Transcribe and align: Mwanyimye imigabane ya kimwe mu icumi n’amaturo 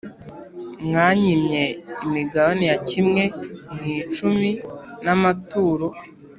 Mwanyimye 0.87 1.61
imigabane 2.05 2.63
ya 2.71 2.77
kimwe 2.89 3.23
mu 3.73 3.83
icumi 4.01 4.51
n’amaturo 5.05 5.87